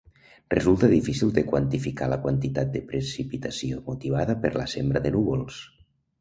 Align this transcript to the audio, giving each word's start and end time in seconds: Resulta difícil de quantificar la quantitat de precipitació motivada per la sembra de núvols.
Resulta 0.53 0.87
difícil 0.93 1.33
de 1.35 1.43
quantificar 1.51 2.07
la 2.13 2.17
quantitat 2.23 2.71
de 2.77 2.81
precipitació 2.93 3.83
motivada 3.91 4.37
per 4.47 4.53
la 4.57 4.67
sembra 4.73 5.05
de 5.05 5.15
núvols. 5.19 5.63